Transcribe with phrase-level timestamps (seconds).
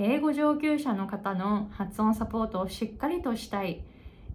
[0.00, 3.82] 英語上級者の方の発音サポートをしっかりとしたい。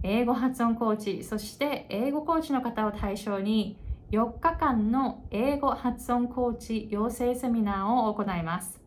[0.04, 3.78] 英語発音コーチそして英語コーチの方を対象に
[4.11, 8.82] 4日間の英語発音コーチ養成セミナーを行います。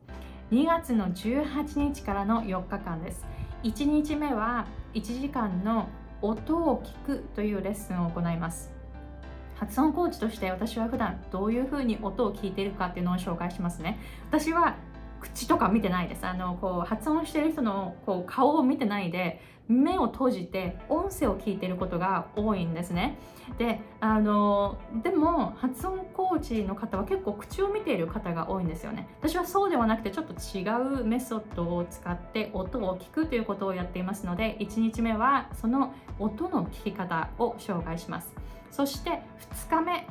[0.52, 3.24] 2月の18日からの4日間です。
[3.62, 5.88] 1日目は1時間の
[6.20, 8.70] 音を聞くというレッスンを行います。
[9.54, 13.98] 発音コーチとして私は普段どういうふうに音を聞いているかっていうのを紹介しますね。
[14.28, 14.76] 私は
[15.20, 16.26] 口とか見てないです。
[16.26, 23.18] あのこう発音してる人のこう顔を見てないで目を閉じて音声を聞いてることが多いんですね。
[23.58, 29.08] であのでも発音コーチの方は結構口を見ている方が多いんですよね。
[29.20, 38.32] 私はそうではなくてちょっと違うメソッドを使って音を聞くということをやっていますので1日目はその音の聞き方を紹介します。
[38.70, 40.06] そして2日目、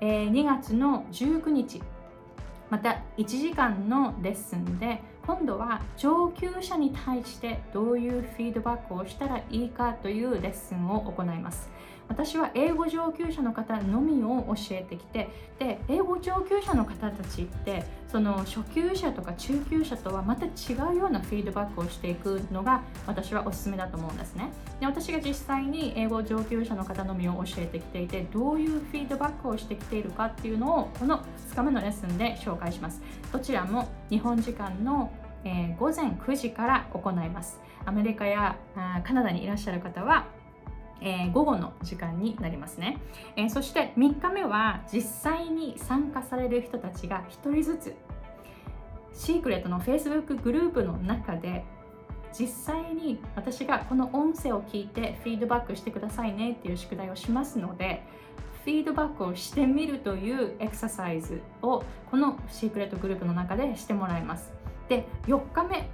[0.00, 1.82] えー、2月の19日。
[2.70, 11.68] また1時間のレッスンで今度は上級者に対してどういうフィードバックをしたらいいかというレッスンを行います。
[12.10, 15.28] 私は英語上級者の方のみを教えてきて
[15.60, 24.50] で英語上級者の方たちってその初級者とか中級者とはまた違うようなフィードバックをしていくのが私はおすすめだと思うんですね。
[24.80, 33.00] で私が実際に英語上級者の方のみを教えてきていてどういうフィードバックをしてきているかっていうのをこの2日目のレッスンで紹介します。
[33.32, 35.12] どちらも日本時間の
[35.44, 37.58] えー、午前9時から行います。
[37.86, 38.56] アメリカや
[39.04, 40.26] カナダにいらっしゃる方は
[41.00, 42.98] えー、午後の時間になりますね、
[43.36, 47.94] えー、そして3日目は実際に参加される人たちが1人ずつ
[49.14, 51.64] シークレットの Facebook グループの中で
[52.38, 58.02] 実際に私がこの音声を聞いてフィードバックしてくださいねっていう宿題をしますので
[58.64, 64.52] フィードバックをしてみるというエクササイズをこのシークレットグループの中でしてもらいます。
[64.88, 65.88] で4日目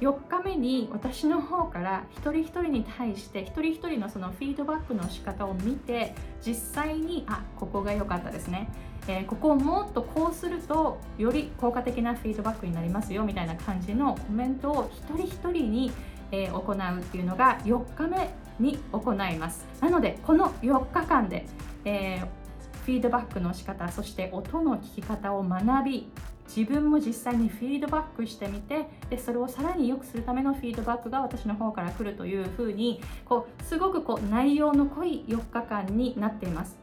[0.00, 8.72] 4日目に私の方から一人一人に対して一人一人のそのフィードバックの仕方を見て実際にあここが良かったですね、
[9.06, 15.92] えー、ここをもっとこうするとより効果的なフィードバックになりますよみたいな感じのコメントを一人一人に、
[16.32, 19.66] えー、行うっていうのが4日目に行います。
[19.80, 21.46] なのでこの4日間で、
[21.84, 22.40] えー、
[22.84, 26.08] フィードバックの仕方そして音の聞き方を学び
[26.54, 36.78] 自分も実際にフィードバックしてみてでそれをさらに良くするためのフィードバックが私の方から来るというふうにこうすごくこう内容の濃い4日間になっています。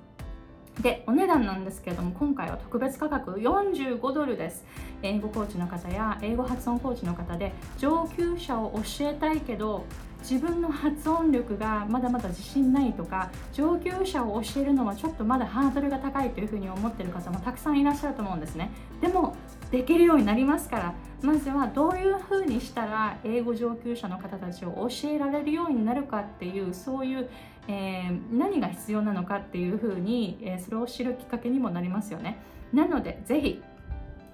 [0.81, 4.63] でお値段なんですけれども今回は特別価格45ドルです。
[5.01, 9.85] 英語コーチの方や英語発音コーチの方で上級者を教えたいけど
[10.21, 18.71] 自分の発音力がまだまだ自信ないとか上級者を教えるのはちょっとまだハードルが高いというふうに思っている方もたくさんいらっしゃると思うんですね。
[19.01, 19.35] でも
[19.71, 20.93] できるようになりますから。
[21.21, 27.29] まずはどういうふうにしたら英語上級者の方たちを教えられるようになるかっていうそういう、
[27.67, 32.37] えー、何が必要なのかっていうふうに、えー、それを知るきっかけにもなりますよね。
[32.71, 33.63] なのでぜひ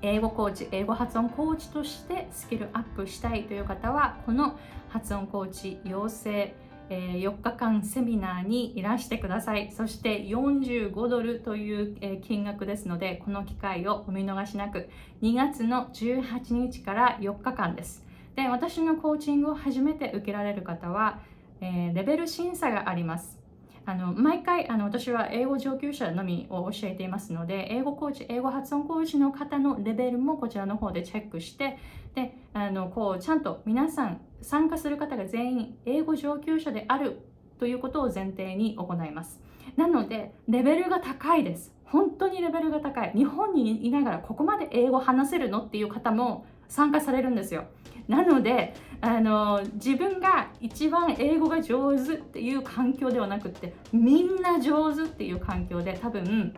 [0.02, 6.54] 英語コーチ英語発音コーチとしてスキルアップしたいという方はこの発音コーチ養成
[6.90, 9.72] え4日間セミナーにいらしてください。
[9.72, 14.90] そして45ドルという、え金額ですので、この機会をお見逃しなく、
[15.22, 18.04] 2月の18日から4日間です。
[18.36, 21.20] で、私のコーチングを初めて受けられる方は、
[21.62, 23.43] えレベル審査があります。
[23.86, 31.78] あの毎回あの私は英語上級者のみを教えていますので英語コーチ英語発音コーチの方のレベルもこちらの方でチェックして
[32.16, 37.20] であのこうちゃんと皆さん参加する方が全員英語上級者である
[37.60, 39.40] ということを前提に行います。
[39.78, 41.74] なのでレベルが高いです。
[41.86, 43.12] 本当にレベルが高い。
[43.16, 47.66] 日本にいながらここまで英語話せるのっていう方も参加されるんですよ。
[48.08, 56.54] なのであの自分が一番英語が上手っていう環境ではなくってみんな上手っていう環境で多分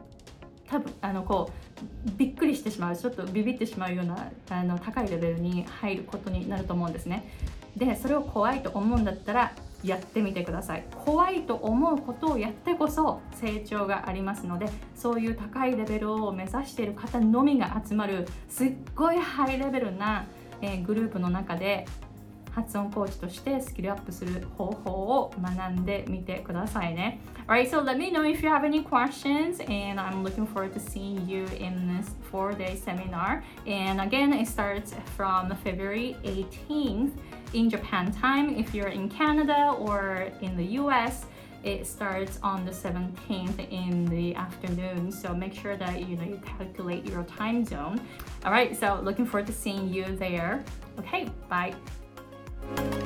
[0.67, 1.51] 多分あのこ
[2.07, 7.29] うびっくりしてしまうちょっとビビってしまうようなあの高いレベルに入ることになると思うんですね。
[7.75, 9.53] でそれを怖いと思うんだったら
[9.85, 10.85] やってみてください。
[11.05, 20.25] 怖いと思うことをやってこそ成長がありますのでそういう高いレベルを目指している方のみが集まるすっごいハイレベルな
[20.61, 21.85] えー、グループの中で
[22.54, 27.20] 発音コーチとしてスキルアップする方法を学んでみてくださいね。
[27.46, 31.28] Alright, so let me know if you have any questions and I'm looking forward to seeing
[31.28, 33.42] you in this four-day seminar.
[33.66, 37.12] And again, it starts from February 18th
[37.54, 38.56] in Japan time.
[38.56, 41.26] If you're in Canada or in the US,
[41.62, 46.40] it starts on the 17th in the afternoon so make sure that you know you
[46.44, 48.00] calculate your time zone
[48.46, 50.64] all right so looking forward to seeing you there
[50.98, 51.74] okay bye
[52.99, 53.04] す。